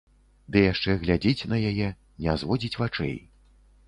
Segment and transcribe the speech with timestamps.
[0.53, 1.89] Ды яшчэ глядзіць на яе,
[2.25, 3.15] не зводзіць вачэй.